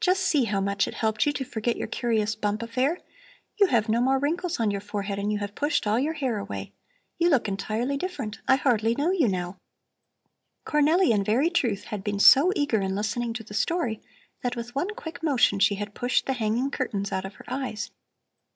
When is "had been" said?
11.84-12.18